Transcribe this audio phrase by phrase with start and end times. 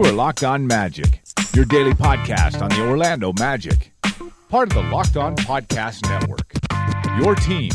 [0.00, 1.20] You are Locked On Magic,
[1.52, 3.92] your daily podcast on the Orlando Magic,
[4.48, 6.54] part of the Locked On Podcast Network.
[7.22, 7.70] Your team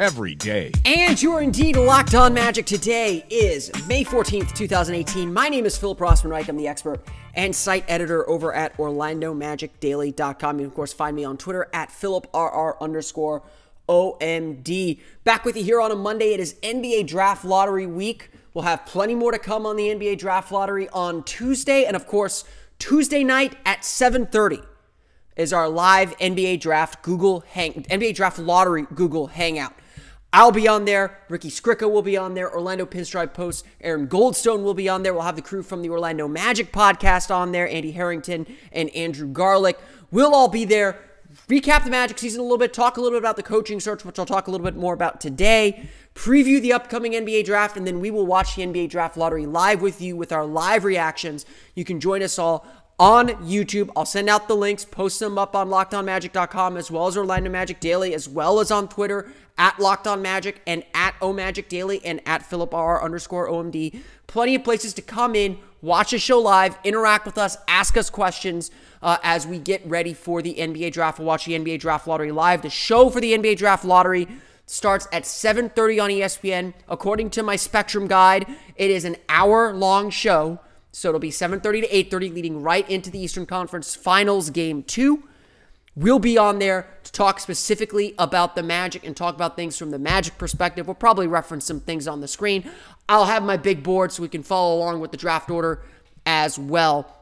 [0.00, 0.72] every day.
[0.84, 2.66] And you are indeed locked on magic.
[2.66, 5.32] Today is May 14th, 2018.
[5.32, 6.48] My name is Philip Rossman Reich.
[6.48, 10.58] I'm the expert and site editor over at OrlandoMagicDaily.com.
[10.58, 13.44] You can, of course, find me on Twitter at PhilipRR underscore
[13.88, 14.98] OMD.
[15.22, 16.34] Back with you here on a Monday.
[16.34, 18.28] It is NBA Draft Lottery Week.
[18.52, 21.84] We'll have plenty more to come on the NBA Draft Lottery on Tuesday.
[21.84, 22.44] And, of course,
[22.78, 24.60] Tuesday night at 730
[25.36, 29.74] is our live NBA Draft Google Hang NBA Draft Lottery Google Hangout.
[30.32, 31.18] I'll be on there.
[31.28, 32.52] Ricky Skricka will be on there.
[32.52, 33.66] Orlando Pinstripe Post.
[33.80, 35.12] Aaron Goldstone will be on there.
[35.12, 37.68] We'll have the crew from the Orlando Magic podcast on there.
[37.68, 39.78] Andy Harrington and Andrew Garlick.
[40.12, 41.00] We'll all be there.
[41.48, 42.72] Recap the Magic season a little bit.
[42.72, 44.94] Talk a little bit about the coaching search, which I'll talk a little bit more
[44.94, 45.88] about today.
[46.20, 49.80] Preview the upcoming NBA draft, and then we will watch the NBA draft lottery live
[49.80, 51.46] with you with our live reactions.
[51.74, 52.66] You can join us all
[52.98, 53.88] on YouTube.
[53.96, 57.80] I'll send out the links, post them up on lockedonmagic.com as well as Orlando Magic
[57.80, 62.04] Daily, as well as on Twitter at Locked On Magic and at O Magic Daily
[62.04, 63.98] and at Philip R underscore OMD.
[64.26, 68.10] Plenty of places to come in, watch a show live, interact with us, ask us
[68.10, 71.18] questions uh, as we get ready for the NBA draft.
[71.18, 72.60] We'll watch the NBA draft lottery live.
[72.60, 74.28] The show for the NBA draft lottery
[74.70, 76.74] starts at 7:30 on ESPN.
[76.88, 80.60] According to my Spectrum guide, it is an hour long show.
[80.92, 85.24] So it'll be 7:30 to 8:30 leading right into the Eastern Conference Finals game 2.
[85.96, 89.90] We'll be on there to talk specifically about the Magic and talk about things from
[89.90, 90.86] the Magic perspective.
[90.86, 92.70] We'll probably reference some things on the screen.
[93.08, 95.82] I'll have my big board so we can follow along with the draft order
[96.24, 97.19] as well.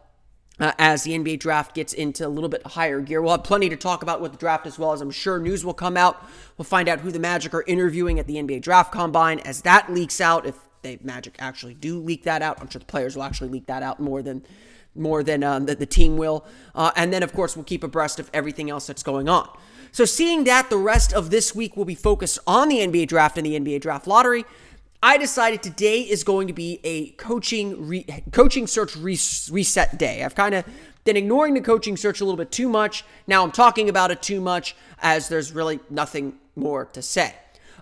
[0.61, 3.23] Uh, as the NBA draft gets into a little bit higher gear.
[3.23, 5.65] We'll have plenty to talk about with the draft as well as I'm sure news
[5.65, 6.27] will come out.
[6.57, 9.93] We'll find out who the Magic are interviewing at the NBA draft combine as that
[9.93, 10.47] leaks out.
[10.47, 13.67] If they Magic actually do leak that out, I'm sure the players will actually leak
[13.67, 14.45] that out more than
[14.95, 16.45] more than um, the, the, team will.
[16.75, 19.49] Uh, and then, of course, we'll keep abreast of everything else that's going on.
[19.93, 23.39] So, seeing that the rest of this week will be focused on the NBA draft
[23.39, 24.45] and the NBA draft lottery,
[25.03, 29.19] I decided today is going to be a coaching re- coaching search re-
[29.51, 30.25] reset day.
[30.25, 30.65] I've kind of
[31.05, 33.05] been ignoring the coaching search a little bit too much.
[33.29, 37.33] Now I'm talking about it too much as there's really nothing more to say.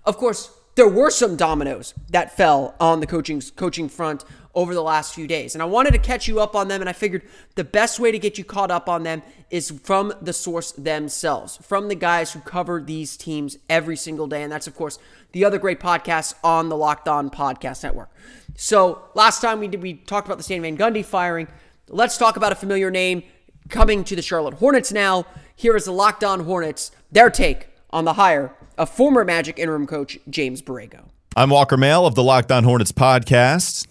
[0.04, 4.22] Of course, there were some dominoes that fell on the coaching coaching front
[4.54, 5.54] over the last few days.
[5.54, 7.22] And I wanted to catch you up on them, and I figured
[7.56, 11.58] the best way to get you caught up on them is from the source themselves,
[11.58, 14.42] from the guys who cover these teams every single day.
[14.42, 14.98] And that's, of course,
[15.36, 18.08] the other great podcasts on the Locked On Podcast Network.
[18.56, 21.46] So last time we did we talked about the Stan Van Gundy firing.
[21.90, 23.22] Let's talk about a familiar name
[23.68, 25.26] coming to the Charlotte Hornets now.
[25.54, 29.86] Here is the Locked On Hornets, their take on the hire of former Magic interim
[29.86, 31.10] coach James Borrego.
[31.36, 33.86] I'm Walker Mail of the Locked On Hornets podcast.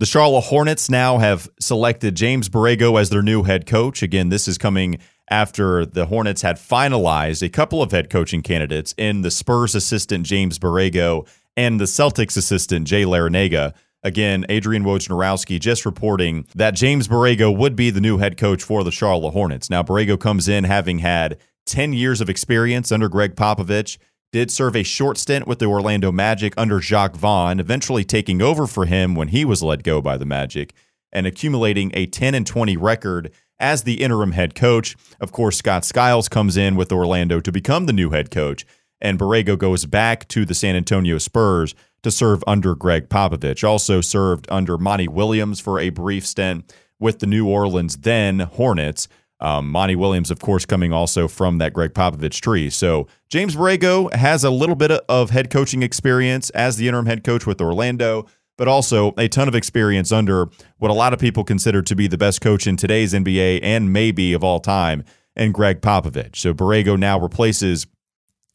[0.00, 4.02] The Charlotte Hornets now have selected James Borrego as their new head coach.
[4.02, 4.98] Again, this is coming
[5.30, 10.26] after the Hornets had finalized a couple of head coaching candidates in the Spurs assistant
[10.26, 13.74] James Borrego and the Celtics assistant Jay Larranaga.
[14.02, 18.84] Again, Adrian Wojnarowski just reporting that James Borrego would be the new head coach for
[18.84, 19.68] the Charlotte Hornets.
[19.68, 23.98] Now, Borrego comes in having had 10 years of experience under Gregg Popovich
[24.30, 28.66] did serve a short stint with the Orlando Magic under Jacque Vaughn, eventually taking over
[28.66, 30.74] for him when he was let go by the Magic
[31.12, 34.96] and accumulating a 10 and 20 record as the interim head coach.
[35.20, 38.64] Of course, Scott Skiles comes in with Orlando to become the new head coach,
[39.00, 43.66] and Borrego goes back to the San Antonio Spurs to serve under Gregg Popovich.
[43.66, 49.08] Also served under Monty Williams for a brief stint with the New Orleans then Hornets.
[49.40, 52.70] Um, Monty Williams, of course, coming also from that Gregg Popovich tree.
[52.70, 57.22] So James Borrego has a little bit of head coaching experience as the interim head
[57.22, 58.26] coach with Orlando,
[58.58, 62.06] but also a ton of experience under what a lot of people consider to be
[62.06, 65.04] the best coach in today's NBA and maybe of all time,
[65.34, 66.36] and Gregg Popovich.
[66.36, 67.86] So Borrego now replaces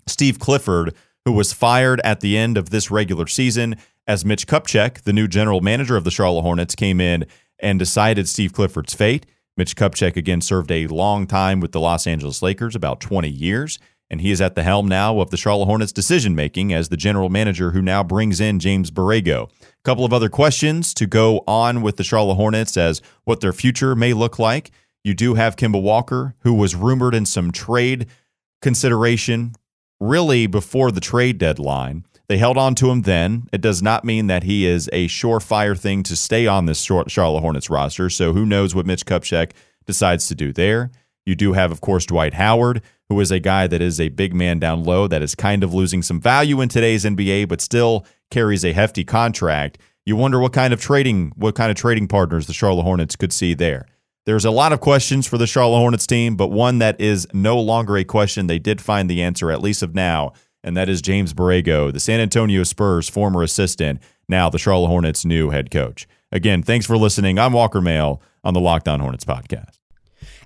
[0.05, 0.93] Steve Clifford,
[1.25, 5.27] who was fired at the end of this regular season, as Mitch Kupchak, the new
[5.29, 7.25] general manager of the Charlotte Hornets, came in
[7.59, 9.25] and decided Steve Clifford's fate.
[9.55, 13.79] Mitch Kupchak again served a long time with the Los Angeles Lakers, about 20 years,
[14.13, 16.95] and he is at the helm now of the Charlotte Hornets decision making as the
[16.95, 19.49] general manager who now brings in James Borrego.
[19.49, 23.51] A couple of other questions to go on with the Charlotte Hornets as what their
[23.51, 24.69] future may look like.
[25.03, 28.05] You do have Kemba Walker, who was rumored in some trade
[28.61, 29.55] consideration
[29.99, 32.05] really before the trade deadline.
[32.27, 33.47] They held on to him then.
[33.51, 37.41] It does not mean that he is a surefire thing to stay on this Charlotte
[37.41, 38.11] Hornets roster.
[38.11, 39.53] So who knows what Mitch Kupchak
[39.87, 40.91] decides to do there.
[41.25, 44.33] You do have, of course, Dwight Howard, who is a guy that is a big
[44.33, 48.05] man down low that is kind of losing some value in today's NBA, but still
[48.31, 49.77] carries a hefty contract.
[50.05, 53.31] You wonder what kind of trading what kind of trading partners the Charlotte Hornets could
[53.31, 53.85] see there.
[54.25, 57.59] There's a lot of questions for the Charlotte Hornets team, but one that is no
[57.59, 58.47] longer a question.
[58.47, 60.33] They did find the answer, at least of now,
[60.63, 65.25] and that is James Borrego, the San Antonio Spurs former assistant, now the Charlotte Hornets'
[65.25, 66.07] new head coach.
[66.31, 67.37] Again, thanks for listening.
[67.37, 69.82] I'm Walker Mail on the Locked On Hornets podcast.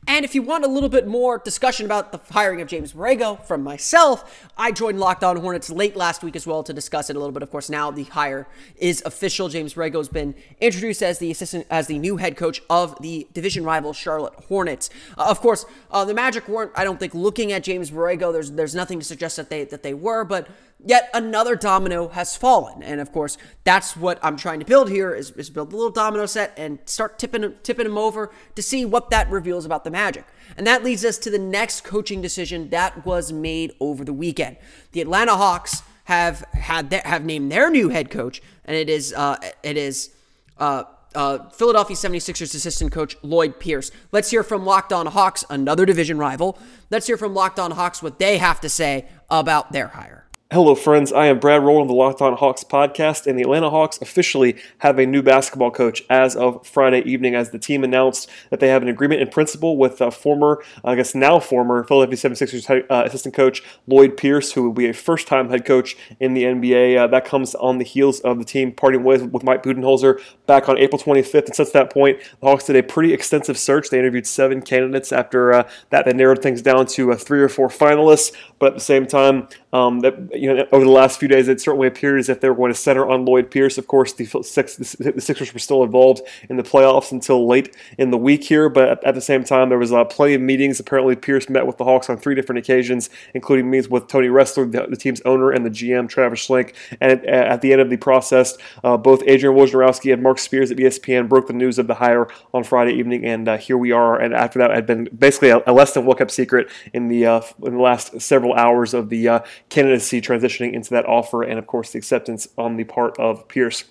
[0.10, 3.44] And if you want a little bit more discussion about the hiring of James Borrego
[3.44, 7.18] from myself, I joined Locked On Hornets late last week as well to discuss it
[7.18, 7.44] a little bit.
[7.44, 9.50] Of course, now the hire is official.
[9.50, 13.28] James Borrego has been introduced as the assistant, as the new head coach of the
[13.34, 14.90] division rival Charlotte Hornets.
[15.18, 18.32] Uh, of course, uh, the Magic weren't, I don't think, looking at James Borrego.
[18.32, 20.48] There's there's nothing to suggest that they that they were, but
[20.84, 22.84] yet another domino has fallen.
[22.84, 25.92] And of course, that's what I'm trying to build here is, is build a little
[25.92, 29.92] domino set and start tipping tipping them over to see what that reveals about the
[29.92, 30.26] Magic.
[30.56, 34.58] And that leads us to the next coaching decision that was made over the weekend.
[34.92, 39.14] The Atlanta Hawks have had their, have named their new head coach, and it is
[39.14, 40.12] uh, it is
[40.58, 40.84] uh,
[41.16, 43.92] uh, Philadelphia 76ers assistant coach Lloyd Pierce.
[44.12, 46.58] Let's hear from Locked On Hawks, another division rival.
[46.92, 50.27] Let's hear from Locked On Hawks what they have to say about their hire.
[50.50, 51.12] Hello, friends.
[51.12, 54.98] I am Brad Rowland the Locked On Hawks podcast, and the Atlanta Hawks officially have
[54.98, 58.82] a new basketball coach as of Friday evening, as the team announced that they have
[58.82, 63.36] an agreement in principle with uh, former, I guess now former Philadelphia 76ers uh, assistant
[63.36, 66.98] coach Lloyd Pierce, who will be a first time head coach in the NBA.
[66.98, 70.70] Uh, that comes on the heels of the team parting ways with Mike Budenholzer back
[70.70, 71.48] on April 25th.
[71.48, 73.90] And since that point, the Hawks did a pretty extensive search.
[73.90, 75.12] They interviewed seven candidates.
[75.12, 78.32] After uh, that, they narrowed things down to uh, three or four finalists.
[78.60, 81.60] But at the same time, um, that you know, over the last few days, it
[81.60, 83.78] certainly appeared as if they were going to center on Lloyd Pierce.
[83.78, 88.12] Of course, the, six, the Sixers were still involved in the playoffs until late in
[88.12, 90.80] the week here, but at the same time, there was uh, plenty of meetings.
[90.80, 94.72] Apparently, Pierce met with the Hawks on three different occasions, including meetings with Tony Ressler,
[94.72, 96.74] the, the team's owner, and the GM Travis Schlenk.
[97.02, 100.78] And at the end of the process, uh, both Adrian Wojnarowski and Marc Spears at
[100.78, 104.20] ESPN broke the news of the hire on Friday evening, and uh, here we are.
[104.20, 107.26] And after that, had been basically a, a less than well kept secret in the
[107.26, 109.40] uh, in the last several hours of the uh,
[109.70, 113.86] candidacy transitioning into that offer, and of course the acceptance on the part of Pierce.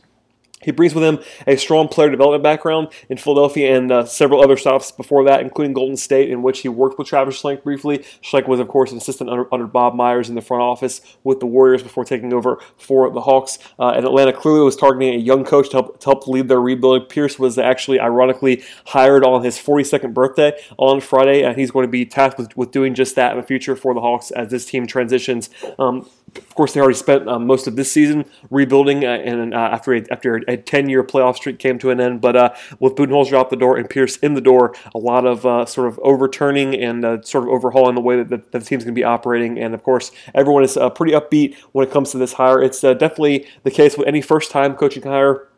[0.67, 4.57] He brings with him a strong player development background in Philadelphia and uh, several other
[4.57, 7.99] stops before that, including Golden State, in which he worked with Travis Schlenk briefly.
[8.21, 11.39] Schlenk was, of course, an assistant under, under Bob Myers in the front office with
[11.39, 13.61] the Warriors before taking over for the Hawks.
[13.79, 16.61] Uh, and Atlanta clearly was targeting a young coach to help, to help lead their
[16.61, 17.09] rebuild.
[17.09, 21.91] Pierce was actually, ironically, hired on his 42nd birthday on Friday, and he's going to
[21.91, 24.67] be tasked with, with doing just that in the future for the Hawks as this
[24.67, 25.49] team transitions.
[25.79, 29.57] Um, of course, they already spent uh, most of this season rebuilding, uh, and uh,
[29.57, 32.21] after a, after a 10 year playoff streak came to an end.
[32.21, 35.45] But uh, with Budenholzer out the door and Pierce in the door, a lot of
[35.45, 38.85] uh, sort of overturning and uh, sort of overhauling the way that, that the team's
[38.85, 39.59] going to be operating.
[39.59, 42.63] And of course, everyone is pretty upbeat when it comes to this hire.
[42.63, 45.49] It's definitely the case with any first time coaching hire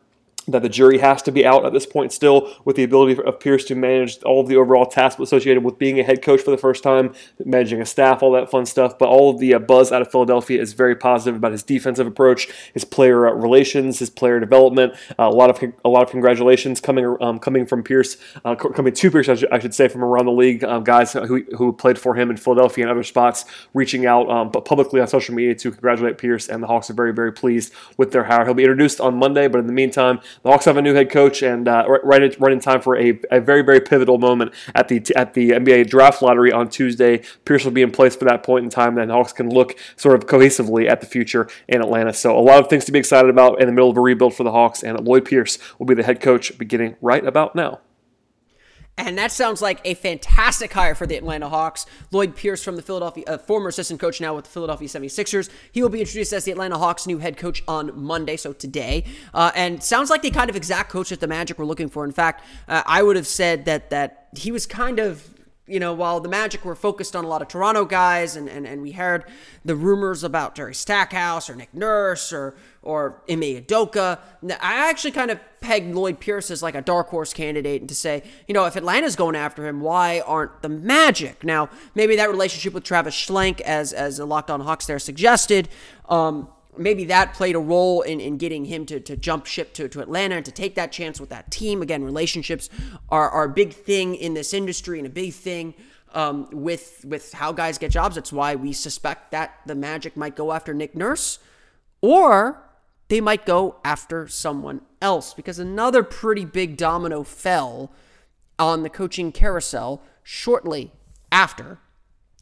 [0.51, 3.39] that the jury has to be out at this point still with the ability of
[3.39, 6.51] Pierce to manage all of the overall tasks associated with being a head coach for
[6.51, 7.13] the first time,
[7.43, 8.97] managing a staff, all that fun stuff.
[8.97, 12.07] But all of the uh, buzz out of Philadelphia is very positive about his defensive
[12.07, 14.93] approach, his player uh, relations, his player development.
[15.17, 18.93] Uh, a lot of a lot of congratulations coming um, coming from Pierce, uh, coming
[18.93, 20.63] to Pierce, I should, I should, say, from around the league.
[20.63, 24.49] Um, guys who, who played for him in Philadelphia and other spots, reaching out um,
[24.49, 27.73] but publicly on social media to congratulate Pierce, and the Hawks are very very pleased
[27.97, 28.45] with their hire.
[28.45, 31.09] He'll be introduced on Monday, but in the meantime, the Hawks have a new head
[31.09, 34.53] coach, and uh, right, in, right in time for a, a very very pivotal moment
[34.75, 37.21] at the at the NBA draft lottery on Tuesday.
[37.45, 38.95] Pierce will be in place for that point in time.
[38.95, 42.13] Then Hawks can look sort of cohesively at the future in Atlanta.
[42.13, 44.33] So a lot of things to be excited about in the middle of a rebuild
[44.33, 47.79] for the Hawks, and Lloyd Pierce will be the head coach beginning right about now.
[48.97, 51.85] And that sounds like a fantastic hire for the Atlanta Hawks.
[52.11, 55.49] Lloyd Pierce from the Philadelphia, uh, former assistant coach now with the Philadelphia 76ers.
[55.71, 59.05] He will be introduced as the Atlanta Hawks' new head coach on Monday, so today.
[59.33, 62.03] Uh, and sounds like the kind of exact coach that the Magic were looking for.
[62.03, 65.33] In fact, uh, I would have said that that he was kind of
[65.69, 68.65] you know, while the Magic were focused on a lot of Toronto guys, and, and,
[68.65, 69.23] and we heard
[69.63, 75.29] the rumors about Jerry Stackhouse or Nick Nurse or or Ime Udoka, I actually kind
[75.29, 78.65] of pegged Lloyd Pierce as like a dark horse candidate, and to say, you know,
[78.65, 81.43] if Atlanta's going after him, why aren't the Magic?
[81.43, 85.69] Now, maybe that relationship with Travis Schlenk, as as a Locked On Hawks there suggested,
[86.07, 86.47] um,
[86.77, 90.01] maybe that played a role in, in getting him to, to jump ship to, to
[90.01, 91.81] Atlanta and to take that chance with that team.
[91.81, 92.69] Again, relationships
[93.09, 95.73] are, are a big thing in this industry and a big thing
[96.13, 98.15] um, with with how guys get jobs.
[98.15, 101.39] That's why we suspect that the Magic might go after Nick Nurse,
[102.01, 102.63] or
[103.07, 107.91] they might go after someone else because another pretty big domino fell
[108.57, 110.91] on the coaching carousel shortly
[111.31, 111.79] after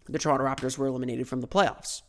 [0.10, 2.02] the Toronto Raptors were eliminated from the playoffs.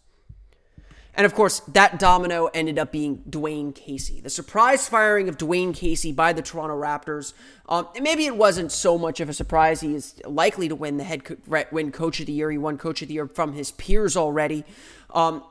[1.15, 4.21] And of course, that domino ended up being Dwane Casey.
[4.21, 7.33] The surprise firing of Dwane Casey by the Toronto Raptors.
[7.69, 9.81] Um, maybe it wasn't so much of a surprise.
[9.81, 11.37] He is likely to win the head co-
[11.73, 12.51] win Coach of the Year.
[12.51, 14.65] He won Coach of the Year from his peers already.
[15.11, 15.43] Um,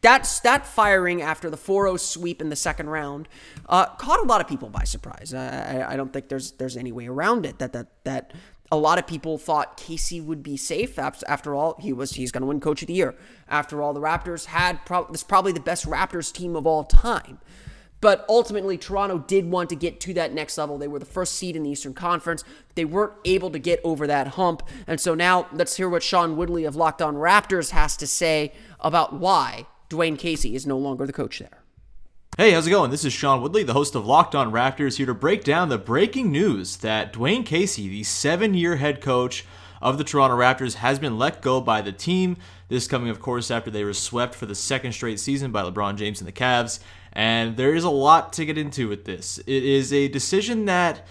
[0.00, 3.28] that's that firing after the 4-0 sweep in the second round
[3.68, 5.32] uh, caught a lot of people by surprise.
[5.32, 7.58] I, I, don't think there's there's any way around it.
[7.58, 8.32] That that that
[8.72, 10.98] a lot of people thought Casey would be safe.
[10.98, 13.16] After all, he was he's going to win Coach of the Year.
[13.48, 17.38] After all, the Raptors had pro- this probably the best Raptors team of all time.
[18.00, 20.78] But ultimately, Toronto did want to get to that next level.
[20.78, 22.44] They were the first seed in the Eastern Conference.
[22.74, 24.62] They weren't able to get over that hump.
[24.86, 28.52] And so now let's hear what Sean Woodley of Locked On Raptors has to say
[28.78, 31.59] about why Dwane Casey is no longer the coach there.
[32.38, 32.92] Hey, how's it going?
[32.92, 35.76] This is Sean Woodley, the host of Locked On Raptors, here to break down the
[35.76, 39.44] breaking news that Dwane Casey, the seven year head coach
[39.82, 42.38] of the Toronto Raptors, has been let go by the team.
[42.68, 45.96] This coming, of course, after they were swept for the second straight season by LeBron
[45.96, 46.78] James and the Cavs.
[47.12, 49.38] And there is a lot to get into with this.
[49.38, 51.06] It is a decision that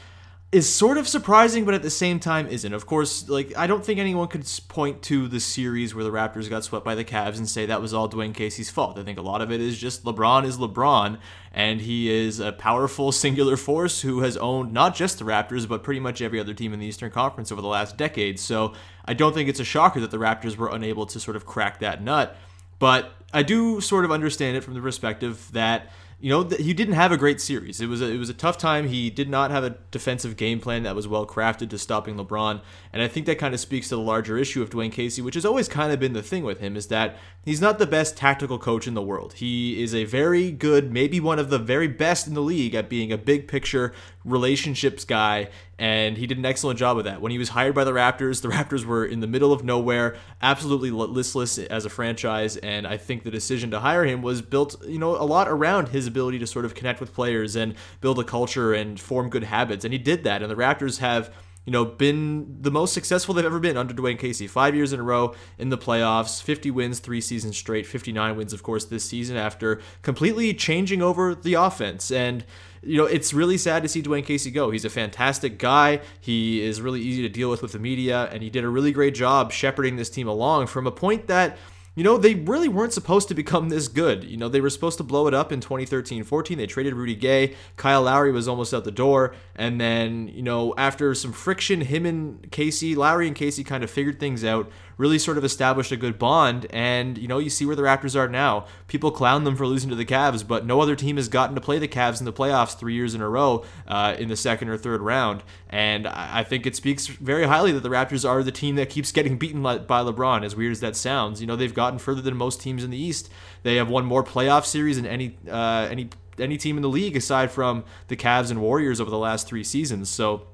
[0.51, 2.73] is sort of surprising, but at the same time isn't.
[2.73, 6.49] Of course, like I don't think anyone could point to the series where the Raptors
[6.49, 8.97] got swept by the Cavs and say that was all Dwane Casey's fault.
[8.97, 11.19] I think a lot of it is just LeBron is LeBron,
[11.53, 15.83] and he is a powerful singular force who has owned not just the Raptors, but
[15.83, 18.39] pretty much every other team in the Eastern Conference over the last decade.
[18.39, 18.73] So
[19.05, 21.79] I don't think it's a shocker that the Raptors were unable to sort of crack
[21.81, 22.35] that nut.
[22.79, 25.91] But I do sort of understand it from the perspective that
[26.21, 27.79] you know, he didn't have a great series.
[27.79, 28.89] It was a, it was a tough time.
[28.89, 32.61] He did not have a defensive game plan that was well crafted to stopping LeBron,
[32.91, 35.35] and I think that kind of speaks to the larger issue of Dwane Casey, which
[35.35, 38.17] has always kind of been the thing with him is that he's not the best
[38.17, 39.33] tactical coach in the world.
[39.33, 42.89] He is a very good, maybe one of the very best in the league at
[42.89, 43.93] being a big picture
[44.25, 45.49] relationships guy,
[45.79, 47.21] and he did an excellent job of that.
[47.21, 50.17] When he was hired by the Raptors, the Raptors were in the middle of nowhere,
[50.41, 54.85] absolutely listless as a franchise, and I think the decision to hire him was built,
[54.85, 58.19] you know, a lot around his ability to sort of connect with players and build
[58.19, 60.41] a culture and form good habits, and he did that.
[60.41, 61.33] And the Raptors have
[61.65, 64.47] you know, been the most successful they've ever been under Dwane Casey.
[64.47, 68.53] Five years in a row in the playoffs, 50 wins, three seasons straight, 59 wins,
[68.53, 72.11] of course, this season after completely changing over the offense.
[72.11, 72.43] And
[72.81, 74.71] you know, it's really sad to see Dwane Casey go.
[74.71, 76.01] He's a fantastic guy.
[76.19, 78.91] He is really easy to deal with with the media, and he did a really
[78.91, 81.57] great job shepherding this team along from a point that
[81.99, 84.23] you know, they really weren't supposed to become this good.
[84.23, 86.57] You know, they were supposed to blow it up in 2013 14.
[86.57, 87.55] They traded Rudy Gay.
[87.75, 89.35] Kyle Lowry was almost out the door.
[89.53, 93.89] And then, you know, after some friction, him and Casey, Lowry and Casey kind of
[93.89, 96.67] figured things out, really sort of established a good bond.
[96.71, 98.65] And, you know, you see where the Raptors are now.
[98.87, 101.61] People clown them for losing to the Cavs, but no other team has gotten to
[101.61, 104.67] play the Cavs in the playoffs three years in a row uh, in the second
[104.67, 105.41] or third round.
[105.69, 109.13] And I think it speaks very highly that the Raptors are the team that keeps
[109.13, 111.39] getting beaten by LeBron, as weird as that sounds.
[111.39, 113.31] You know, they've gotten further than most teams in the East.
[113.63, 117.15] They have won more playoff series than any uh, any any team in the league
[117.15, 120.09] aside from the Cavs and Warriors over the last three seasons.
[120.09, 120.47] So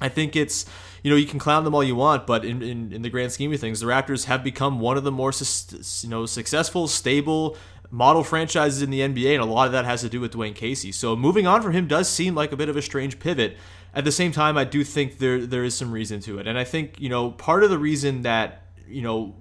[0.00, 0.66] I think it's
[1.02, 3.32] you know you can clown them all you want, but in, in, in the grand
[3.32, 7.56] scheme of things, the Raptors have become one of the more you know successful, stable
[7.90, 10.54] model franchises in the NBA, and a lot of that has to do with Dwane
[10.54, 10.92] Casey.
[10.92, 13.56] So moving on from him does seem like a bit of a strange pivot.
[13.94, 16.58] At the same time, I do think there there is some reason to it, and
[16.58, 19.34] I think you know part of the reason that you know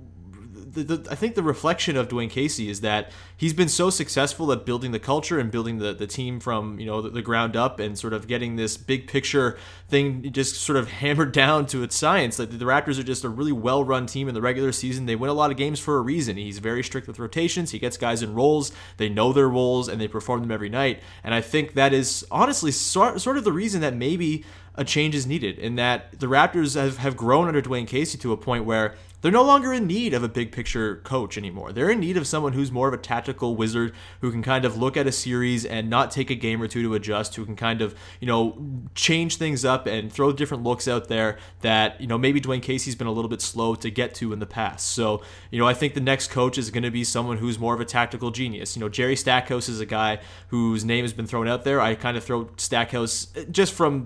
[0.72, 4.52] the, the, I think the reflection of Dwane Casey is that he's been so successful
[4.52, 7.56] at building the culture and building the, the team from you know the, the, ground
[7.56, 9.58] up and sort of getting this big picture
[9.88, 12.40] thing just sort of hammered down to its science.
[12.40, 15.06] Like the Raptors are just a really well run team in the regular season.
[15.06, 16.38] They win a lot of games for a reason.
[16.38, 17.72] He's very strict with rotations.
[17.72, 18.72] He gets guys in roles.
[18.98, 21.02] They know their roles and they perform them every night.
[21.24, 24.46] And I think that is honestly sort, of the reason that maybe
[24.76, 28.32] a change is needed in that the Raptors have, have grown under Dwane Casey to
[28.32, 31.74] a point where they're no longer in need of a big picture coach anymore.
[31.74, 34.78] They're in need of someone who's more of a tactical wizard who can kind of
[34.78, 37.56] look at a series and not take a game or two to adjust, who can
[37.56, 38.58] kind of, you know,
[38.94, 42.96] change things up and throw different looks out there that, you know, maybe Dwane Casey's
[42.96, 44.90] been a little bit slow to get to in the past.
[44.92, 47.74] So, you know, I think the next coach is going to be someone who's more
[47.74, 48.76] of a tactical genius.
[48.76, 50.20] You know, Jerry Stackhouse is a guy
[50.50, 51.82] whose name has been thrown out there.
[51.82, 54.04] I kind of throw Stackhouse just from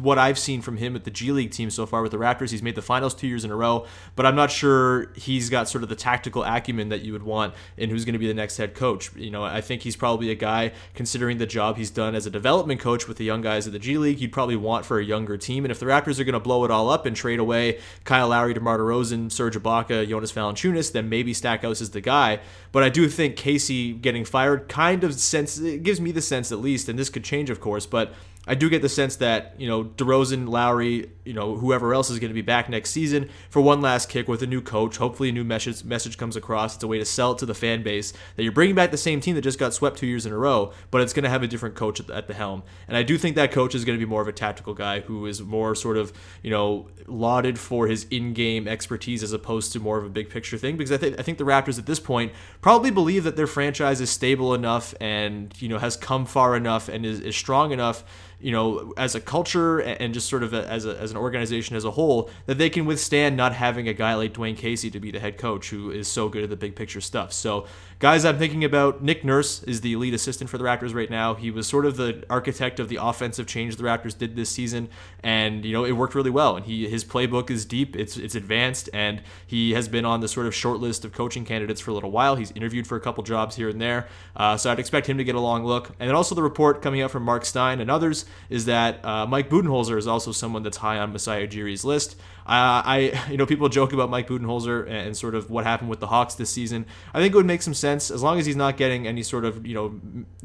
[0.00, 2.50] what I've seen from him at the G League team so far with the Raptors.
[2.50, 5.68] He's made the finals two years in a row, but I'm not sure he's got
[5.68, 8.34] sort of the tactical acumen that you would want in who's going to be the
[8.34, 9.14] next head coach.
[9.16, 12.30] You know, I think he's probably a guy, considering the job he's done as a
[12.30, 15.04] development coach with the young guys at the G League, you'd probably want for a
[15.04, 15.64] younger team.
[15.64, 18.28] And if the Raptors are going to blow it all up and trade away Kyle
[18.28, 22.40] Lowry, DeMar DeRozan, Serge Ibaka, Jonas Valanciunas, then maybe Stackhouse is the guy.
[22.70, 26.52] But I do think Casey getting fired kind of sense, it gives me the sense
[26.52, 28.14] at least, and this could change, of course, but
[28.46, 32.18] I do get the sense that you know DeRozan, Lowry, you know whoever else is
[32.18, 34.96] going to be back next season for one last kick with a new coach.
[34.96, 36.74] Hopefully, a new message message comes across.
[36.74, 38.96] It's a way to sell it to the fan base that you're bringing back the
[38.96, 41.30] same team that just got swept two years in a row, but it's going to
[41.30, 42.62] have a different coach at the, at the helm.
[42.88, 45.00] And I do think that coach is going to be more of a tactical guy
[45.00, 46.12] who is more sort of
[46.42, 50.58] you know lauded for his in-game expertise as opposed to more of a big picture
[50.58, 50.76] thing.
[50.76, 54.00] Because I think I think the Raptors at this point probably believe that their franchise
[54.00, 58.04] is stable enough and you know has come far enough and is, is strong enough
[58.42, 61.76] you know, as a culture and just sort of a, as, a, as an organization
[61.76, 64.98] as a whole, that they can withstand not having a guy like Dwane Casey to
[64.98, 67.32] be the head coach who is so good at the big picture stuff.
[67.32, 67.66] So
[68.02, 71.34] Guys, I'm thinking about Nick Nurse is the lead assistant for the Raptors right now.
[71.34, 74.88] He was sort of the architect of the offensive change the Raptors did this season,
[75.22, 76.56] and you know it worked really well.
[76.56, 80.26] And he his playbook is deep, it's it's advanced, and he has been on the
[80.26, 82.34] sort of short list of coaching candidates for a little while.
[82.34, 85.22] He's interviewed for a couple jobs here and there, uh, so I'd expect him to
[85.22, 85.90] get a long look.
[86.00, 89.28] And then also the report coming out from Marc Stein and others is that uh,
[89.28, 92.16] Mike Budenholzer is also someone that's high on Masai Ujiri's list.
[92.46, 96.00] Uh, I, you know, people joke about Mike Budenholzer and sort of what happened with
[96.00, 96.86] the Hawks this season.
[97.14, 99.44] I think it would make some sense as long as he's not getting any sort
[99.44, 100.00] of, you know,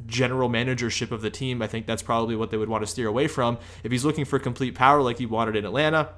[0.06, 1.62] general managership of the team.
[1.62, 3.58] I think that's probably what they would want to steer away from.
[3.84, 6.10] If he's looking for complete power like he wanted in Atlanta,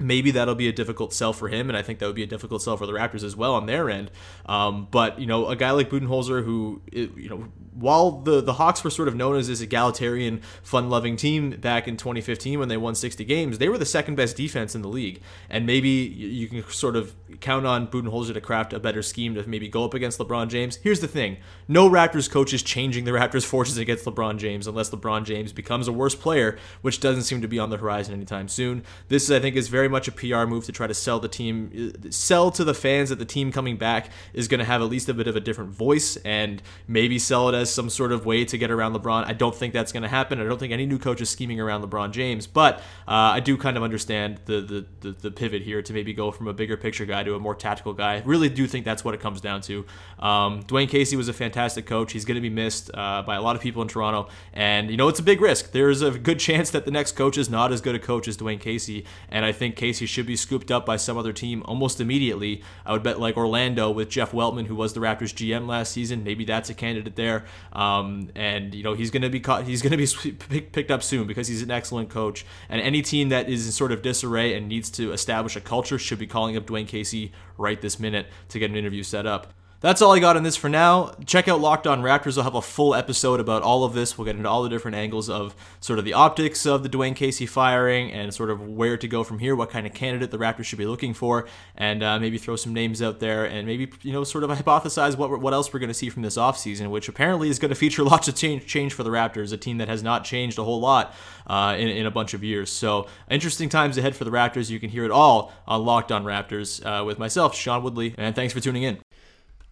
[0.00, 2.26] maybe that'll be a difficult sell for him, and I think that would be a
[2.28, 4.10] difficult sell for the Raptors as well on their end.
[4.46, 8.82] Um, but you know, a guy like Budenholzer, who you know while the, the Hawks
[8.82, 12.76] were sort of known as this egalitarian, fun loving team back in 2015 when they
[12.76, 15.20] won 60 games, they were the second best defense in the league.
[15.48, 19.48] And maybe you can sort of count on Budenholzer to craft a better scheme to
[19.48, 20.76] maybe go up against LeBron James.
[20.76, 24.90] Here's the thing no Raptors coach is changing the Raptors' forces against LeBron James unless
[24.90, 28.48] LeBron James becomes a worse player, which doesn't seem to be on the horizon anytime
[28.48, 28.82] soon.
[29.08, 31.92] This, I think, is very much a PR move to try to sell the team,
[32.10, 35.08] sell to the fans that the team coming back is going to have at least
[35.08, 38.44] a bit of a different voice and maybe sell it as some sort of way
[38.44, 39.26] to get around LeBron.
[39.26, 40.40] I don't think that's going to happen.
[40.40, 43.56] I don't think any new coach is scheming around LeBron James, but uh, I do
[43.56, 46.76] kind of understand the, the, the the pivot here to maybe go from a bigger
[46.76, 48.22] picture guy to a more tactical guy.
[48.24, 49.84] Really do think that's what it comes down to.
[50.18, 52.12] Um, Dwane Casey was a fantastic coach.
[52.12, 54.96] He's going to be missed uh, by a lot of people in Toronto, and you
[54.96, 55.72] know it's a big risk.
[55.72, 58.36] There's a good chance that the next coach is not as good a coach as
[58.36, 62.00] Dwane Casey, and I think Casey should be scooped up by some other team almost
[62.00, 62.62] immediately.
[62.84, 66.24] I would bet like Orlando with Jeff Weltman, who was the Raptors GM last season.
[66.24, 67.44] Maybe that's a candidate there.
[67.72, 71.02] Um, and you know he's going to be caught, he's going to be picked up
[71.02, 72.44] soon because he's an excellent coach.
[72.68, 75.98] And any team that is in sort of disarray and needs to establish a culture
[75.98, 77.07] should be calling up Dwane Casey
[77.56, 79.54] right this minute to get an interview set up.
[79.80, 81.14] That's all I got on this for now.
[81.24, 82.36] Check out Locked On Raptors.
[82.36, 84.18] I'll have a full episode about all of this.
[84.18, 87.14] We'll get into all the different angles of sort of the optics of the Dwane
[87.14, 90.38] Casey firing and sort of where to go from here, what kind of candidate the
[90.38, 93.88] Raptors should be looking for, and uh, maybe throw some names out there and maybe,
[94.02, 96.90] you know, sort of hypothesize what, what else we're going to see from this offseason,
[96.90, 99.78] which apparently is going to feature lots of change, change for the Raptors, a team
[99.78, 101.14] that has not changed a whole lot
[101.46, 102.68] uh, in, in a bunch of years.
[102.68, 104.70] So, interesting times ahead for the Raptors.
[104.70, 108.34] You can hear it all on Locked On Raptors uh, with myself, Sean Woodley, and
[108.34, 108.98] thanks for tuning in.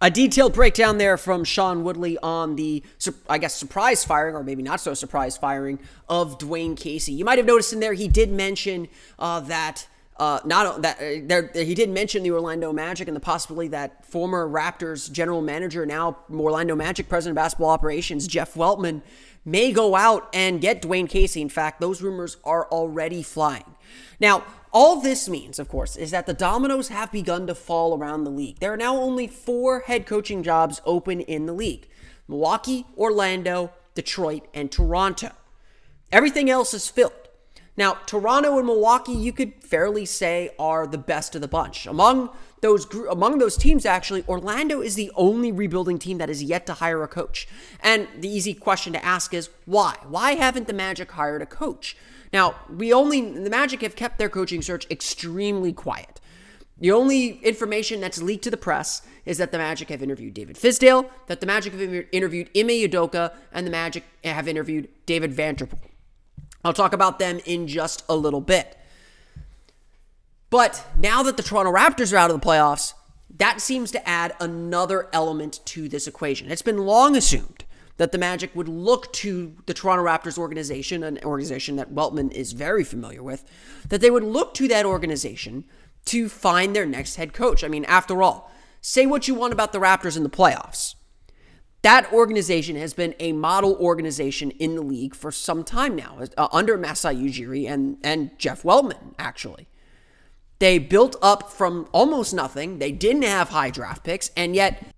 [0.02, 2.82] A detailed breakdown there from Sean Woodley on the,
[3.30, 7.12] I guess, surprise firing, or maybe not so surprise firing, of Dwane Casey.
[7.12, 9.88] You might have noticed in there he did mention uh, that.
[10.18, 14.02] Uh, not that uh, there, he did mention the Orlando Magic and the possibility that
[14.06, 19.02] former Raptors general manager, now Orlando Magic president of basketball operations, Jeff Weltman,
[19.44, 21.42] may go out and get Dwane Casey.
[21.42, 23.74] In fact, those rumors are already flying.
[24.18, 24.44] Now,
[24.76, 28.30] all this means, of course, is that the dominoes have begun to fall around the
[28.30, 28.58] league.
[28.58, 31.88] There are now only four head coaching jobs open in the league
[32.28, 35.30] Milwaukee, Orlando, Detroit, and Toronto.
[36.12, 37.14] Everything else is filled.
[37.78, 41.86] Now, Toronto and Milwaukee, you could fairly say, are the best of the bunch.
[41.86, 42.28] Among
[42.60, 46.74] those among those teams, actually, Orlando is the only rebuilding team that is yet to
[46.74, 47.48] hire a coach.
[47.80, 49.96] And the easy question to ask is why?
[50.06, 51.96] Why haven't the Magic hired a coach?
[52.36, 56.20] Now, we only, the Magic have kept their coaching search extremely quiet.
[56.76, 60.56] The only information that's leaked to the press is that the Magic have interviewed David
[60.56, 65.80] Fizdale, that the Magic have interviewed Ime Udoka, and the Magic have interviewed David Vanterpool.
[66.62, 68.76] I'll talk about them in just a little bit.
[70.50, 72.92] But now that the Toronto Raptors are out of the playoffs,
[73.34, 76.50] that seems to add another element to this equation.
[76.50, 77.64] It's been long assumed
[77.96, 82.52] that the Magic would look to the Toronto Raptors organization, an organization that Weltman is
[82.52, 83.44] very familiar with,
[83.88, 85.64] that they would look to that organization
[86.06, 87.64] to find their next head coach.
[87.64, 90.94] I mean, after all, say what you want about the Raptors in the playoffs.
[91.82, 96.48] That organization has been a model organization in the league for some time now, uh,
[96.52, 99.68] under Masai Ujiri and, and Jeff Weltman, actually.
[100.58, 102.78] They built up from almost nothing.
[102.78, 104.94] They didn't have high draft picks, and yet,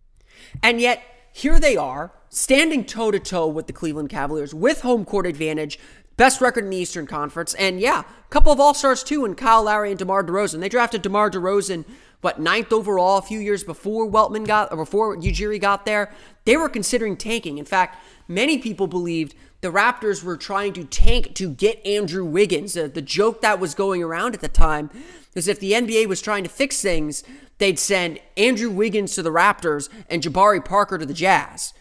[0.62, 5.04] and yet here they are standing toe to toe with the Cleveland Cavaliers with home
[5.04, 5.78] court advantage,
[6.18, 7.54] Best record in the Eastern Conference.
[7.54, 10.58] And yeah, a couple of All Stars too, and Kyle Lowry and DeMar DeRozan.
[10.58, 11.84] They drafted DeMar DeRozan,
[12.22, 16.12] what, ninth overall a few years before Weltman got, or before Ujiri got there.
[16.44, 17.58] They were considering tanking.
[17.58, 22.76] In fact, many people believed the Raptors were trying to tank to get Andrew Wiggins.
[22.76, 24.90] Uh, the joke that was going around at the time
[25.36, 27.22] is if the NBA was trying to fix things,
[27.58, 31.74] they'd send Andrew Wiggins to the Raptors and Jabari Parker to the Jazz.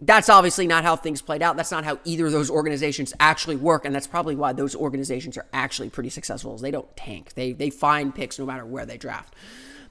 [0.00, 1.56] That's obviously not how things played out.
[1.56, 5.36] That's not how either of those organizations actually work, and that's probably why those organizations
[5.36, 6.54] are actually pretty successful.
[6.54, 7.34] Is they don't tank.
[7.34, 9.34] They they find picks no matter where they draft.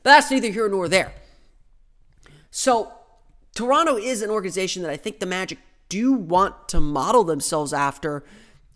[0.03, 1.13] But that's neither here nor there.
[2.51, 2.93] So
[3.53, 8.23] Toronto is an organization that I think the Magic do want to model themselves after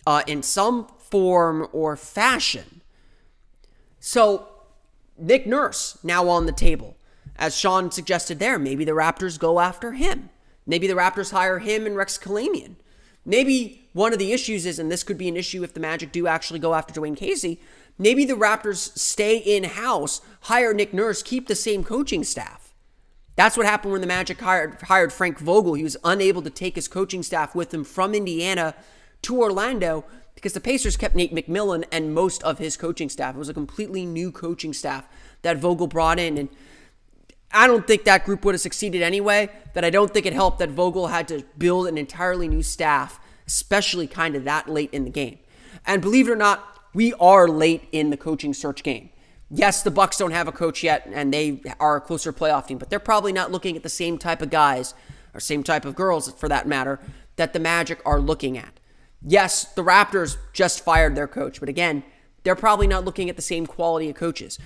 [0.06, 2.82] uh, in some form or fashion.
[4.00, 4.50] So
[5.18, 6.98] Nick Nurse now on the table.
[7.38, 10.30] As Sean suggested there, maybe the Raptors go after him.
[10.72, 12.76] Maybe the Raptors hire him and Rex Kalamian.
[13.26, 16.14] Maybe one of the issues is, and this could be an issue if the Magic
[16.14, 17.60] do actually go after Dwane Casey,
[17.98, 22.74] maybe the Raptors stay in house, hire Nick Nurse, keep the same coaching staff.
[23.36, 25.74] That's what happened when the Magic hired, hired Frank Vogel.
[25.74, 28.74] He was unable to take his coaching staff with him from Indiana
[29.24, 30.06] to Orlando
[30.36, 33.36] because the Pacers kept Nate McMillan and most of his coaching staff.
[33.36, 35.06] It was a completely new coaching staff
[35.42, 36.38] that Vogel brought in.
[36.38, 36.48] And
[37.54, 39.50] I don't think that group would have succeeded anyway.
[39.74, 43.20] That I don't think it helped that Vogel had to build an entirely new staff,
[43.48, 45.40] especially kind of that late in the game.
[45.86, 49.10] And believe it or not, we are late in the coaching search game.
[49.50, 52.78] Yes, the Bucks don't have a coach yet, and they are a closer playoff team,
[52.78, 54.94] but they're probably not looking at the same type of guys
[55.34, 57.00] or same type of girls, for that matter,
[57.36, 58.80] that the Magic are looking at.
[59.22, 62.04] Yes, the Raptors just fired their coach, but again,
[62.44, 64.58] they're probably not looking at the same quality of coaches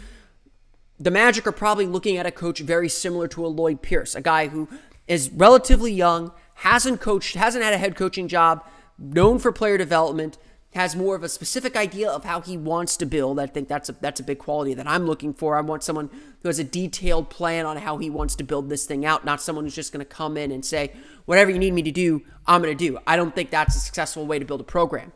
[0.99, 4.21] the Magic are probably looking at a coach very similar to a Lloyd Pierce, a
[4.21, 4.67] guy who
[5.07, 8.63] is relatively young, hasn't coached, hasn't had a head coaching job,
[8.97, 10.37] known for player development,
[10.73, 13.39] has more of a specific idea of how he wants to build.
[13.39, 15.57] I think that's a that's a big quality that I'm looking for.
[15.57, 16.09] I want someone
[16.41, 19.41] who has a detailed plan on how he wants to build this thing out, not
[19.41, 20.91] someone who's just going to come in and say,
[21.25, 23.79] "Whatever you need me to do, I'm going to do." I don't think that's a
[23.79, 25.13] successful way to build a program.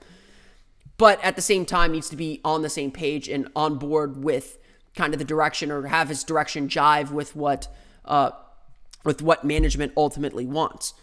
[0.98, 4.24] But at the same time needs to be on the same page and on board
[4.24, 4.60] with
[5.00, 8.32] kind of the direction or have his direction jive with what uh,
[9.06, 10.94] with what management ultimately wants.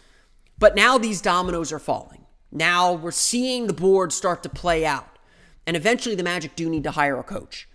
[0.59, 2.25] But now these dominoes are falling.
[2.51, 5.17] Now we're seeing the board start to play out.
[5.65, 7.67] And eventually the Magic do need to hire a coach.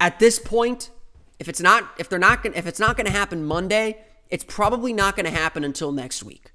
[0.00, 0.90] At this point,
[1.38, 3.98] if it's not if they're not gonna, if it's not going to happen Monday,
[4.30, 6.50] it's probably not going to happen until next week.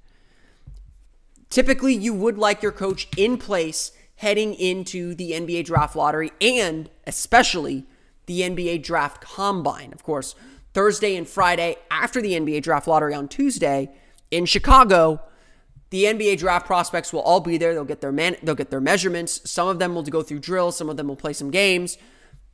[1.52, 6.90] Typically, you would like your coach in place heading into the NBA draft lottery and
[7.06, 7.86] especially
[8.32, 9.92] the NBA Draft Combine.
[9.92, 10.36] Of course,
[10.74, 13.92] Thursday and Friday after the NBA Draft Lottery on Tuesday
[14.32, 15.22] in Chicago,
[15.90, 17.74] the NBA draft prospects will all be there.
[17.74, 19.42] They'll get their man, they'll get their measurements.
[19.50, 21.98] Some of them will go through drills, some of them will play some games.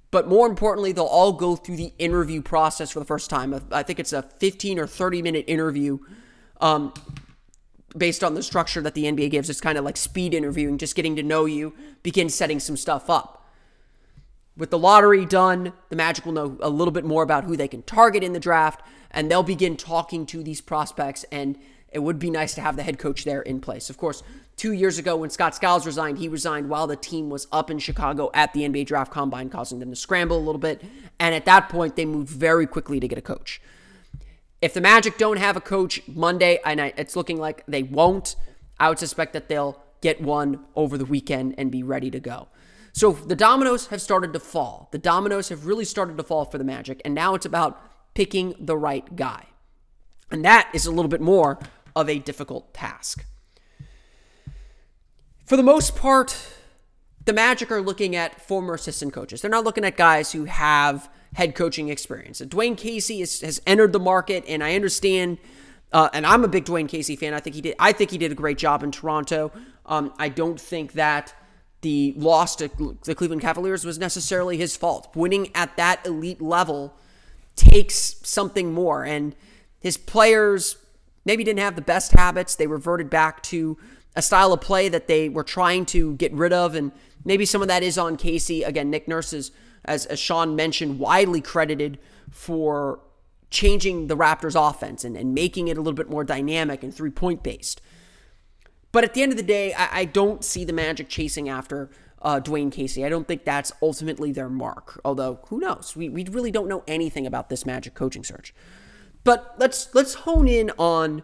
[0.10, 3.54] But more importantly, they'll all go through the interview process for the first time.
[3.72, 6.00] I think it's a 15 or 30 minute interview
[6.60, 6.92] um,
[7.96, 9.48] based on the structure that the NBA gives.
[9.48, 13.12] It's kind of like speed interviewing, just getting to know you, begin setting some stuff
[13.12, 13.47] up.
[14.58, 17.68] With the lottery done, the Magic will know a little bit more about who they
[17.68, 21.26] can target in the draft, and they'll begin talking to these prospects.
[21.32, 21.58] And
[21.92, 23.90] it would be nice to have the head coach there in place.
[23.90, 24.24] Of course,
[24.56, 27.78] two years ago when Scott Skiles resigned, he resigned while the team was up in
[27.78, 30.82] Chicago at the NBA Draft Combine, causing them to scramble a little bit.
[31.20, 33.62] And at that point, they moved very quickly to get a coach.
[34.60, 38.36] If the Magic don't have a coach Monday, and it's looking like they won't,
[38.80, 42.48] I would suspect that they'll get one over the weekend and be ready to go.
[42.98, 44.90] So the dominoes have started to fall.
[44.92, 47.80] The dominoes have really started to fall for the Magic, and now it's about
[48.16, 49.46] picking the right guy.
[50.32, 51.60] And that is a little bit more
[51.96, 53.24] of a difficult task.
[55.46, 56.36] For the most part,
[57.24, 59.42] the Magic are looking at former assistant coaches.
[59.44, 62.42] They're not looking at guys who have head coaching experience.
[62.42, 65.38] Dwane Casey is, has entered the market, and I understand.
[65.94, 67.36] Uh, and I'm a big Dwane Casey fan.
[67.36, 67.76] I think he did.
[67.78, 69.52] I think he did a great job in Toronto.
[69.86, 71.36] Um, I don't think that
[71.82, 72.70] the loss to
[73.04, 75.10] the Cleveland Cavaliers was necessarily his fault.
[75.16, 76.94] Winning at that elite level
[77.56, 79.04] takes something more.
[79.04, 79.36] And
[79.80, 80.78] his players
[81.26, 82.56] maybe didn't have the best habits.
[82.56, 83.78] They reverted back to
[84.16, 86.74] a style of play that they were trying to get rid of.
[86.74, 86.92] And
[87.24, 88.64] maybe some of that is on Casey.
[88.64, 89.52] Again, Nick Nurse is,
[89.86, 92.00] as, as Sean mentioned, widely credited
[92.32, 93.00] for
[93.50, 97.12] changing the Raptors offense and, and making it a little bit more dynamic and three
[97.12, 97.82] point based.
[98.92, 101.90] But at the end of the day, I, I don't see the Magic chasing after
[102.22, 103.06] uh, Dwane Casey.
[103.06, 105.00] I don't think that's ultimately their mark.
[105.06, 105.96] Although, who knows?
[105.96, 108.54] We, we really don't know anything about this Magic coaching search.
[109.24, 111.24] But let's let's hone in on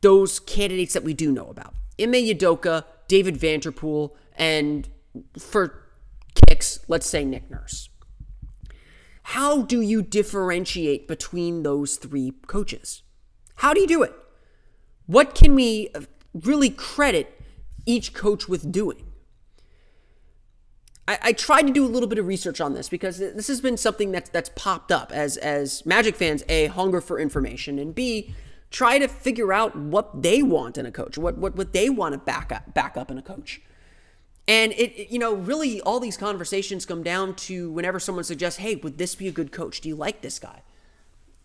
[0.00, 1.74] those candidates that we do know about.
[2.00, 4.88] Ime Udoka David Vanterpool, and
[5.38, 5.84] for
[6.48, 7.90] kicks, let's say Nick Nurse.
[9.24, 13.02] How do you differentiate between those three coaches?
[13.56, 14.14] How do you do it?
[15.06, 15.90] What can we
[16.34, 17.40] really credit
[17.86, 19.12] each coach with doing?
[21.08, 23.60] I, I, tried to do a little bit of research on this because this has
[23.60, 27.92] been something that's that's popped up as as Magic fans a hunger for information and
[27.94, 28.34] b
[28.70, 32.12] try to figure out what they want in a coach, what what what they want
[32.12, 33.60] to back up back up in a coach.
[34.48, 38.58] And it, it, you know, really all these conversations come down to whenever someone suggests,
[38.58, 39.80] "Hey, would this be a good coach?
[39.80, 40.62] Do you like this guy?"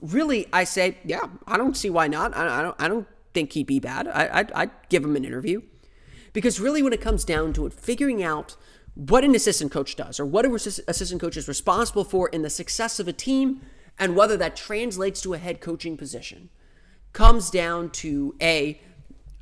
[0.02, 2.36] Really, I say, "Yeah, I don't see why not.
[2.36, 4.08] I, I don't I don't think he'd be bad.
[4.08, 5.62] I I'd, I'd give him an interview."
[6.34, 8.56] Because really when it comes down to it, figuring out
[8.98, 12.50] what an assistant coach does or what an assistant coach is responsible for in the
[12.50, 13.62] success of a team
[14.00, 16.50] and whether that translates to a head coaching position
[17.14, 18.82] comes down to a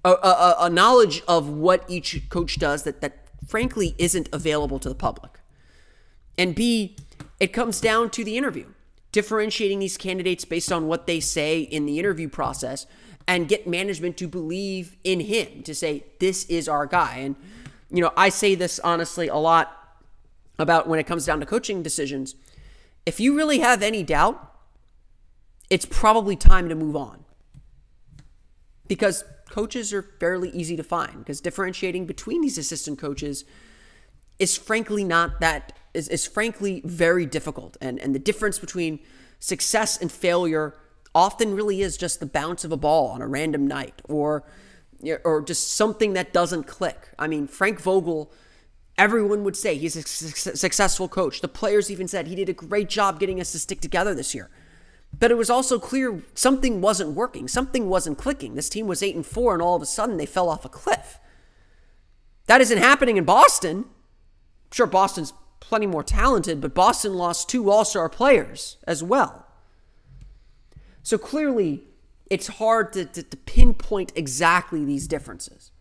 [0.03, 4.89] a, a, a knowledge of what each coach does that that frankly isn't available to
[4.89, 5.39] the public
[6.37, 6.97] and b
[7.39, 8.67] it comes down to the interview
[9.13, 12.85] differentiating these candidates based on what they say in the interview process
[13.27, 17.35] and get management to believe in him to say this is our guy and
[17.89, 19.71] you know, I say this honestly a lot
[20.57, 22.35] about when it comes down to coaching decisions.
[23.05, 24.53] If you really have any doubt,
[25.69, 27.25] it's probably time to move on.
[28.87, 33.45] Because coaches are fairly easy to find because differentiating between these assistant coaches
[34.39, 37.77] is frankly not that is, is frankly very difficult.
[37.79, 38.99] And and the difference between
[39.39, 40.75] success and failure
[41.15, 44.43] often really is just the bounce of a ball on a random night or
[45.23, 47.09] or just something that doesn't click.
[47.19, 48.31] I mean, Frank Vogel,
[48.97, 51.41] everyone would say he's a successful coach.
[51.41, 54.33] The players even said he did a great job getting us to stick together this
[54.33, 54.49] year.
[55.17, 58.55] But it was also clear something wasn't working, something wasn't clicking.
[58.55, 60.69] This team was 8 and 4 and all of a sudden they fell off a
[60.69, 61.19] cliff.
[62.47, 63.77] That isn't happening in Boston.
[63.77, 69.44] I'm sure Boston's plenty more talented, but Boston lost two All-Star players as well.
[71.05, 71.83] So clearly
[72.31, 75.71] it's hard to, to, to pinpoint exactly these differences.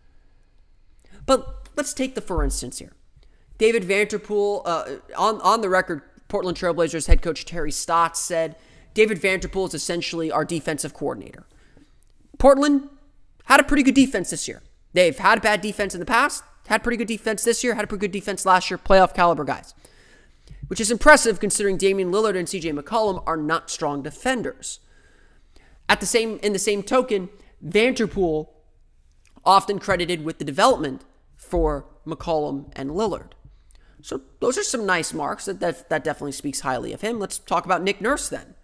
[1.25, 2.93] But let's take the for instance here.
[3.57, 8.55] David Vanterpool, uh, on, on the record, Portland Trailblazers head coach Terry Stotts said
[8.93, 11.47] David Vanterpool is essentially our defensive coordinator.
[12.37, 12.87] Portland
[13.45, 14.61] had a pretty good defense this year.
[14.93, 17.87] They've had bad defense in the past, had pretty good defense this year, had a
[17.87, 19.73] pretty good defense last year, playoff caliber guys.
[20.67, 24.81] Which is impressive considering Damian Lillard and CJ McCollum are not strong defenders.
[25.87, 27.29] At the same in the same token,
[27.63, 28.49] Vanterpool
[29.43, 31.03] often credited with the development
[31.35, 33.31] for McCollum and Lillard.
[34.01, 35.45] So those are some nice marks.
[35.45, 37.19] That, that, that definitely speaks highly of him.
[37.19, 38.55] Let's talk about Nick Nurse then.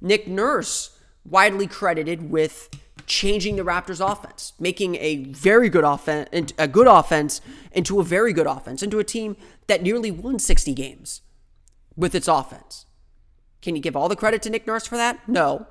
[0.00, 2.70] Nick Nurse, widely credited with
[3.06, 7.40] changing the Raptors offense, making a very good offense, a good offense
[7.72, 11.22] into a very good offense, into a team that nearly won 60 games
[11.96, 12.86] with its offense.
[13.60, 15.26] Can you give all the credit to Nick Nurse for that?
[15.28, 15.66] No.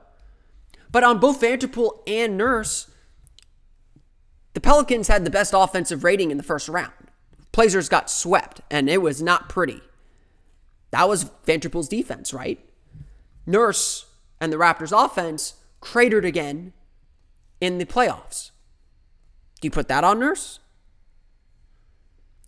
[0.92, 2.90] But on both Vanterpool and Nurse,
[4.54, 6.94] the Pelicans had the best offensive rating in the first round.
[7.52, 9.82] Blazers got swept, and it was not pretty.
[10.92, 12.60] That was Vanterpool's defense, right?
[13.46, 14.06] Nurse
[14.40, 16.74] and the Raptors' offense cratered again
[17.60, 18.52] in the playoffs.
[19.60, 20.60] Do you put that on Nurse?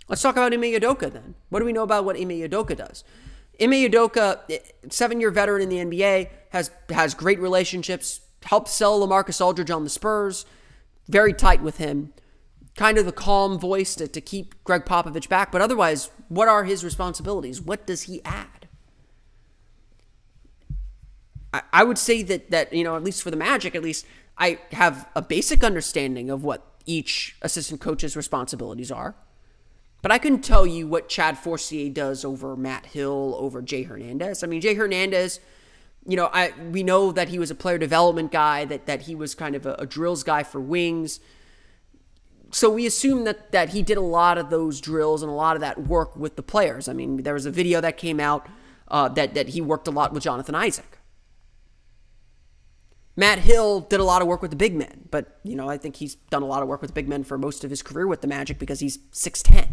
[0.08, 1.36] Let's talk about Ime then.
[1.50, 3.04] What do we know about what Ime does?
[3.62, 4.40] Ime Udoka,
[4.90, 9.90] seven-year veteran in the NBA, has has great relationships helped sell LaMarcus Aldridge on the
[9.90, 10.46] Spurs.
[11.08, 12.14] Very tight with him.
[12.76, 15.52] Kind of the calm voice to, to keep Gregg Popovich back.
[15.52, 17.62] But otherwise, what are his responsibilities?
[17.62, 18.68] What does he add?
[21.54, 24.06] I, I would say that, that, you know, at least for the Magic, at least,
[24.38, 29.16] I have a basic understanding of what each assistant coach's responsibilities are.
[30.02, 34.44] But I couldn't tell you what Chad Forcier does over Matt Hill, over Jay Hernandez.
[34.44, 35.42] I mean, Jay Hernandez
[36.10, 39.14] you know, I we know that he was a player development guy, that that he
[39.14, 41.20] was kind of a, a drills guy for wings.
[42.52, 45.56] So we assume that that he did a lot of those drills and a lot
[45.56, 46.88] of that work with the players.
[46.90, 48.48] I mean, there was a video that came out
[48.88, 50.98] uh, that that he worked a lot with Jonathan Isaac.
[53.16, 55.78] Matt Hill did a lot of work with the big men, but you know, I
[55.78, 57.84] think he's done a lot of work with the big men for most of his
[57.84, 59.68] career with the Magic because he's 6'10.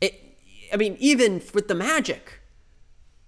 [0.00, 0.36] It
[0.72, 2.42] I mean, even with the Magic,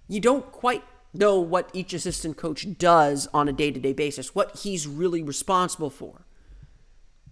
[0.07, 4.33] you don't quite know what each assistant coach does on a day to day basis,
[4.33, 6.25] what he's really responsible for.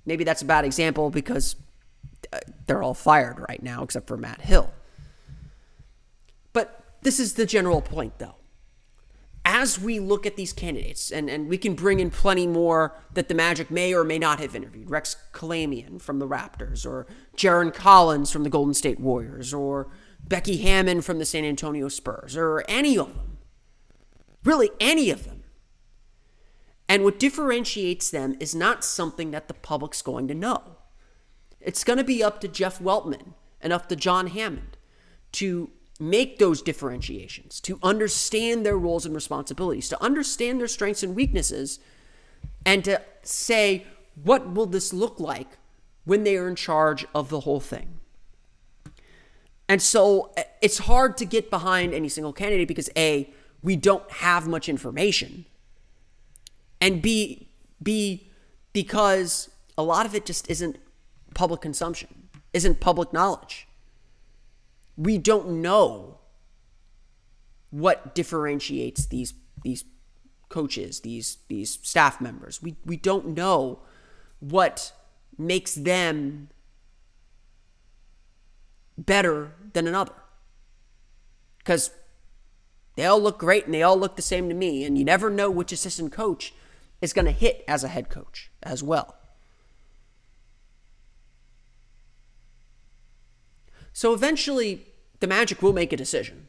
[0.05, 1.55] Maybe that's a bad example because
[2.33, 4.73] uh, they're all fired right now, except for Matt Hill.
[6.51, 8.35] But this is the general point, though.
[9.45, 13.27] as we look at these candidates, and, and we can bring in plenty more that
[13.29, 17.73] the Magic may or may not have interviewed Rex Kalamian from the Raptors, or Jarron
[17.73, 19.87] Collins from the Golden State Warriors, or
[20.27, 23.28] Becky Hammond from the San Antonio Spurs, or any of them.
[24.43, 25.43] Really, any of them.
[26.87, 30.61] And what differentiates them is not something that the public's going to know.
[31.61, 34.77] It's going to be up to Jeff Weltman and up to John Hammond
[35.33, 41.15] to make those differentiations, to understand their roles and responsibilities, to understand their strengths and
[41.15, 41.79] weaknesses,
[42.65, 43.85] and to say,
[44.23, 45.57] what will this look like
[46.05, 47.99] when they are in charge of the whole thing?
[49.67, 54.09] And so eh, it's hard to get behind any single candidate because A, we don't
[54.11, 55.45] have much information.
[56.81, 57.49] And B,
[57.81, 58.29] B,
[58.73, 60.77] because a lot of it just isn't
[61.33, 63.67] public consumption, isn't public knowledge
[64.99, 66.19] we don't know
[67.71, 69.85] what differentiates these these
[70.49, 72.61] coaches, these these staff members.
[72.61, 73.79] We we don't know
[74.41, 74.91] what
[75.37, 76.49] makes them
[78.97, 80.15] better than another.
[81.63, 81.91] Cuz
[82.99, 85.29] they all look great and they all look the same to me and you never
[85.29, 86.53] know which assistant coach
[87.01, 89.15] is going to hit as a head coach as well.
[93.93, 94.85] So eventually
[95.19, 96.47] the Magic will make a decision.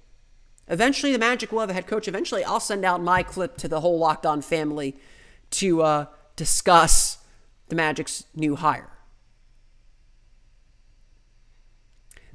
[0.69, 2.07] Eventually, the Magic will have a head coach.
[2.07, 4.97] Eventually, I'll send out my clip to the whole Locked On family
[5.51, 7.19] to uh, discuss
[7.69, 8.91] the Magic's new hire.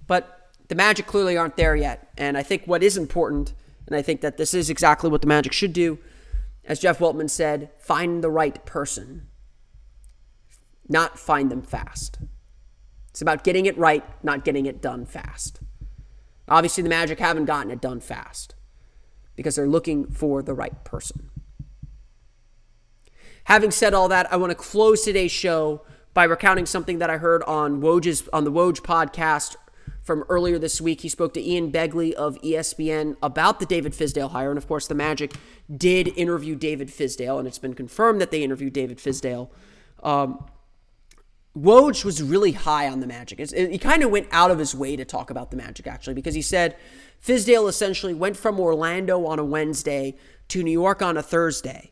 [0.06, 2.10] But the Magic clearly aren't there yet.
[2.18, 3.54] And I think what is important,
[3.88, 6.00] and I think that this is exactly what the Magic should do,
[6.64, 9.28] as Jeff Weltman said, find the right person,
[10.88, 12.18] not find them fast.
[13.10, 15.60] It's about getting it right, not getting it done fast.
[16.48, 18.56] Obviously, the Magic haven't gotten it done fast
[19.36, 21.30] because they're looking for the right person.
[23.46, 25.82] Having said all that, I want to close today's show
[26.14, 29.56] by recounting something that I heard on Woj's on the Woj podcast
[30.06, 31.02] from earlier this week.
[31.02, 34.88] He spoke to Ian Begley of ESPN about the David Fizdale hire, and of course,
[34.88, 35.34] the Magic
[35.76, 39.50] did interview David Fizdale, and it's been confirmed that they interviewed David Fizdale.
[40.04, 40.46] Um,
[41.58, 43.40] Woj was really high on the Magic.
[43.40, 46.14] It, he kind of went out of his way to talk about the Magic, actually,
[46.14, 46.78] because he said
[47.26, 50.16] Fizdale essentially went from Orlando on a Wednesday
[50.50, 51.92] to New York on a Thursday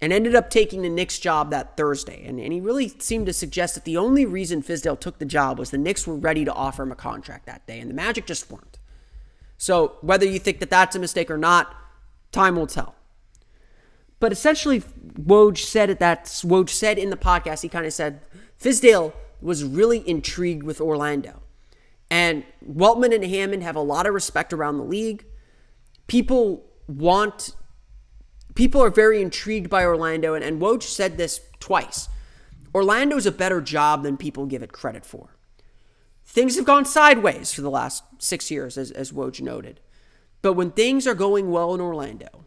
[0.00, 2.24] and ended up taking the Knicks job that Thursday.
[2.24, 5.58] And, and he really seemed to suggest that the only reason Fizdale took the job
[5.58, 8.26] was the Knicks were ready to offer him a contract that day, and the Magic
[8.26, 8.78] just weren't.
[9.56, 11.74] So whether you think that that's a mistake or not,
[12.30, 12.94] time will tell.
[14.20, 15.98] But essentially, Woj said.
[15.98, 18.20] That Woj said in the podcast, he kind of said
[18.60, 21.42] Fizdale was really intrigued with Orlando.
[22.10, 25.24] And Weltman and Hammond have a lot of respect around the league.
[26.06, 27.54] People want,
[28.58, 30.34] people are very intrigued by Orlando.
[30.34, 32.08] And, and Woj said this twice
[32.74, 35.36] Orlando's a better job than people give it credit for.
[36.26, 39.80] Things have gone sideways for the last six years, as, as Woj noted.
[40.42, 42.44] But when things are going well in Orlando,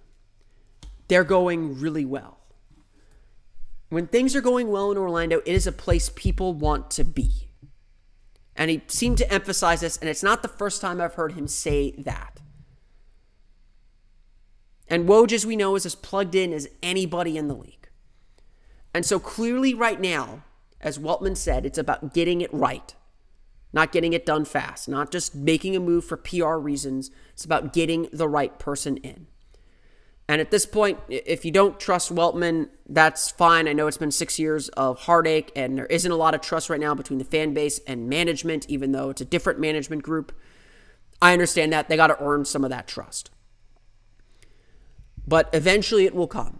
[1.08, 2.38] they're going really well.
[3.90, 7.50] When things are going well in Orlando, it is a place people want to be.
[8.56, 11.48] And he seemed to emphasize this, and it's not the first time I've heard him
[11.48, 12.42] say that.
[14.92, 17.88] And Woj, as we know, is as plugged in as anybody in the league.
[18.94, 20.44] And so clearly, right now,
[20.82, 22.94] as Weltman said, it's about getting it right,
[23.72, 27.10] not getting it done fast, not just making a move for PR reasons.
[27.32, 29.28] It's about getting the right person in.
[30.28, 33.70] And at this point, if you don't trust Weltman, that's fine.
[33.70, 36.70] I know it's been six years of heartache, and there isn't a lot of trust
[36.70, 40.38] right now between the fan base and management, even though it's a different management group.
[41.22, 41.88] I understand that.
[41.88, 43.30] They got to earn some of that trust.
[45.28, 46.60] But eventually it will come.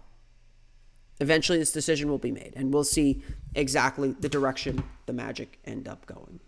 [1.20, 3.22] Eventually, this decision will be made, and we'll see
[3.54, 6.40] exactly the direction the Magic end up going.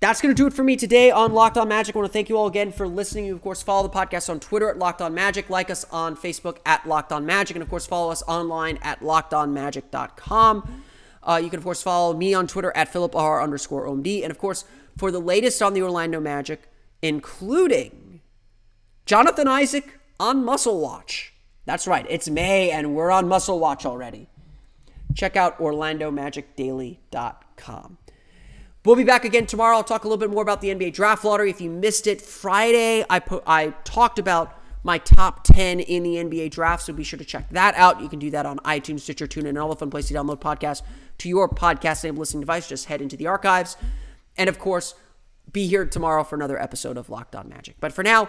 [0.00, 1.94] That's going to do it for me today on Locked On Magic.
[1.94, 3.26] I want to thank you all again for listening.
[3.26, 6.16] You, of course, follow the podcast on Twitter at Locked On Magic, like us on
[6.16, 10.82] Facebook at Locked On Magic, and of course, follow us online at lockedonmagic.com.
[11.22, 14.22] Uh, you can, of course, follow me on Twitter at Philip R underscore OMD.
[14.22, 18.03] And of course, for the latest on the Orlando Magic, including
[19.06, 21.32] Jonathan Isaac on Muscle Watch.
[21.66, 24.28] That's right, it's May and we're on Muscle Watch already.
[25.14, 27.98] Check out OrlandoMagicDaily.com.
[28.84, 29.76] We'll be back again tomorrow.
[29.76, 31.50] I'll talk a little bit more about the NBA draft lottery.
[31.50, 36.16] If you missed it, Friday I put I talked about my top 10 in the
[36.16, 38.02] NBA draft, so be sure to check that out.
[38.02, 40.40] You can do that on iTunes, Stitcher, TuneIn, and all the fun places to download
[40.40, 40.82] podcasts
[41.18, 42.68] to your podcast enabled listening device.
[42.68, 43.76] Just head into the archives.
[44.36, 44.94] And of course,
[45.52, 47.76] be here tomorrow for another episode of Locked On Magic.
[47.80, 48.28] But for now,